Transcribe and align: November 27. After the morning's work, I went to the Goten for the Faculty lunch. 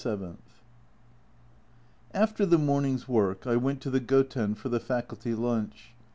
November 0.03 0.25
27. 0.25 0.45
After 2.23 2.45
the 2.47 2.57
morning's 2.57 3.07
work, 3.07 3.45
I 3.45 3.55
went 3.55 3.81
to 3.81 3.91
the 3.91 3.99
Goten 3.99 4.55
for 4.55 4.69
the 4.69 4.79
Faculty 4.79 5.35
lunch. 5.35 5.91